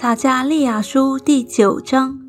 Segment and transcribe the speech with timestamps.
[0.00, 2.20] 撒加利亚书第九章，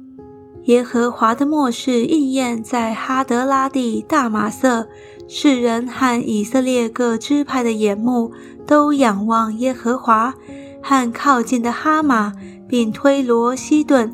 [0.64, 4.88] 耶和华的末世应验在哈德拉地大马色，
[5.28, 8.32] 世人和以色列各支派的眼目
[8.66, 10.34] 都仰望耶和华，
[10.82, 12.34] 和靠近的哈马，
[12.68, 14.11] 并推罗西顿，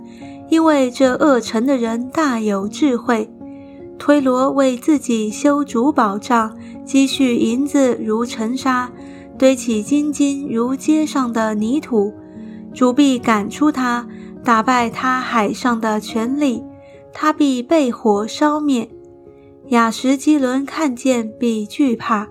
[0.50, 3.34] 因为这恶城的人大有智慧。
[3.98, 8.92] 推罗为自己修筑宝藏，积蓄银子如尘沙，
[9.40, 12.14] 堆起金金如街上的泥土。
[12.76, 14.06] 主必赶出他，
[14.44, 16.62] 打败他海上的权力，
[17.14, 18.88] 他必被火烧灭。
[19.70, 22.28] 雅什基伦看见必惧怕，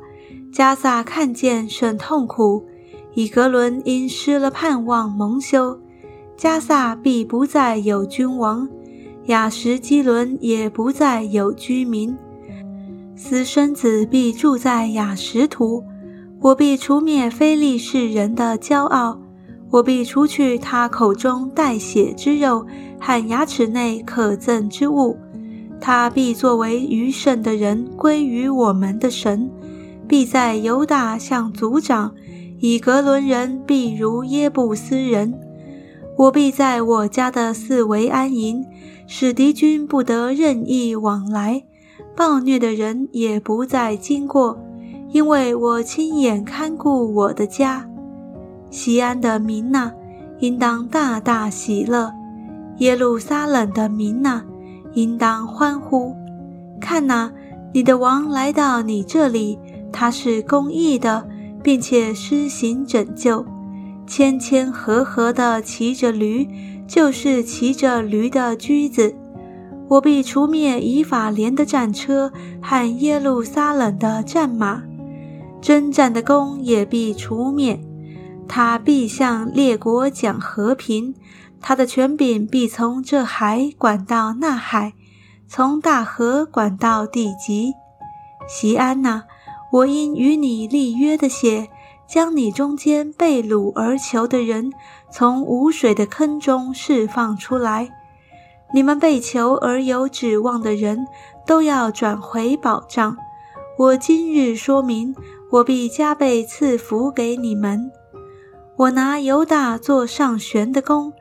[0.52, 2.66] 加萨看见甚痛苦。
[3.14, 5.80] 以格伦因失了盼望蒙羞，
[6.36, 8.68] 加萨必不再有君王，
[9.26, 12.14] 雅什基伦也不再有居民。
[13.16, 15.84] 私生子必住在雅什图，
[16.40, 19.20] 我必除灭非利士人的骄傲。
[19.74, 22.64] 我必除去他口中带血之肉
[23.00, 25.16] 和牙齿内可憎之物，
[25.80, 29.50] 他必作为余剩的人归于我们的神，
[30.06, 32.14] 必在犹大向族长，
[32.60, 35.34] 以格伦人必如耶布斯人。
[36.16, 38.64] 我必在我家的四围安营，
[39.08, 41.64] 使敌军不得任意往来，
[42.14, 44.56] 暴虐的人也不再经过，
[45.10, 47.90] 因为我亲眼看顾我的家。
[48.74, 49.92] 西安的民呐，
[50.40, 52.10] 应当大大喜乐；
[52.78, 54.42] 耶路撒冷的民呐，
[54.94, 56.12] 应当欢呼。
[56.80, 57.30] 看呐，
[57.72, 59.56] 你的王来到你这里，
[59.92, 61.24] 他是公义的，
[61.62, 63.46] 并且施行拯救。
[64.08, 66.48] 谦谦和和地骑着驴，
[66.88, 69.14] 就是骑着驴的驹子。
[69.86, 74.82] 我必除灭以法莲的战车和耶路撒冷的战马，
[75.62, 77.78] 征战的弓也必除灭。
[78.48, 81.14] 他必向列国讲和平，
[81.60, 84.92] 他的权柄必从这海管到那海，
[85.48, 87.72] 从大河管到地极。
[88.46, 89.24] 西安呐，
[89.72, 91.68] 我因与你立约的血，
[92.06, 94.72] 将你中间被掳而囚的人
[95.10, 97.90] 从无水的坑中释放出来。
[98.74, 101.06] 你们被囚而有指望的人
[101.46, 103.16] 都要转回保障。
[103.78, 105.14] 我今日说明，
[105.50, 107.90] 我必加倍赐福给你们。
[108.76, 111.12] 我拿犹大做上旋的弓，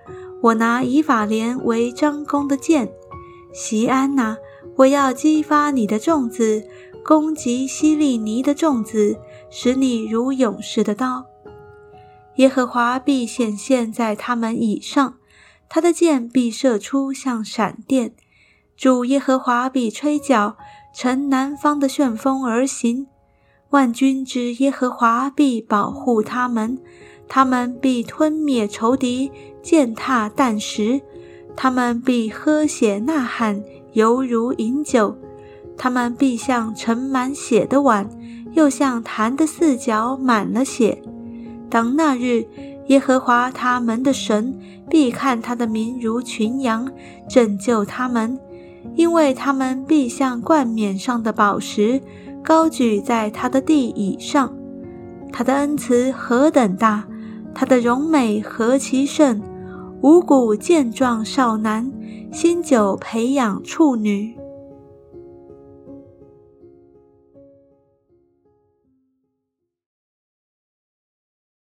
[0.41, 2.91] 我拿以法莲为张弓的箭。
[3.53, 4.37] 西安呐，
[4.77, 6.67] 我要激发你的众子，
[7.05, 9.19] 攻击希利尼的众子，
[9.51, 11.25] 使你如勇士的刀。
[12.37, 15.17] 耶和华必显现在他们以上，
[15.69, 18.15] 他的箭必射出像闪电。
[18.75, 20.57] 主耶和华必吹角，
[20.95, 23.05] 乘南方的旋风而行。
[23.69, 26.79] 万军之耶和华必保护他们。
[27.27, 31.01] 他们必吞灭仇敌，践踏啖食；
[31.55, 33.63] 他们必喝血呐喊，
[33.93, 35.15] 犹如饮酒；
[35.77, 38.09] 他们必像盛满血的碗，
[38.53, 41.01] 又像坛的四角满了血。
[41.69, 42.45] 当那日，
[42.87, 46.91] 耶和华他们的神必看他的民如群羊，
[47.27, 48.37] 拯救他们，
[48.95, 51.99] 因为他们必像冠冕上的宝石，
[52.43, 54.53] 高举在他的地以上。
[55.31, 57.07] 他的恩慈何等大！
[57.55, 59.41] 他的容美何其甚，
[60.01, 61.91] 五谷健壮少男，
[62.31, 64.35] 新酒培养处女。